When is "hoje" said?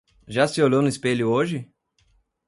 1.29-1.69